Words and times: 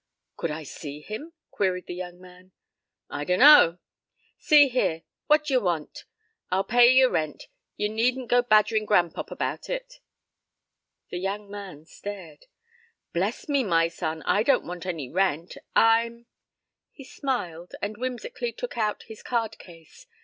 "Could 0.35 0.49
I 0.49 0.63
see 0.63 1.01
him?" 1.01 1.33
queried 1.51 1.85
the 1.85 1.93
young 1.93 2.19
man. 2.19 2.53
"I 3.07 3.23
dunno. 3.23 3.77
See 4.39 4.67
here. 4.67 5.03
What 5.27 5.43
d'yer 5.45 5.59
want? 5.59 6.05
I'll 6.49 6.63
pay 6.63 6.91
yer 6.91 7.07
rent. 7.07 7.43
Yer 7.77 7.87
needn't 7.89 8.27
go 8.27 8.41
badgerin' 8.41 8.87
gran'pop 8.87 9.29
about 9.29 9.69
it." 9.69 9.99
The 11.11 11.19
young 11.19 11.51
man 11.51 11.85
stared. 11.85 12.47
"Bless 13.13 13.47
me, 13.47 13.63
my 13.63 13.89
son. 13.89 14.23
I 14.23 14.41
don't 14.41 14.65
want 14.65 14.87
any 14.87 15.07
rent. 15.07 15.55
I'm," 15.75 16.25
he 16.89 17.03
smiled, 17.03 17.75
and 17.79 17.95
whimsically 17.95 18.51
took 18.51 18.79
out 18.79 19.03
his 19.03 19.21
card 19.21 19.59
case. 19.59 20.07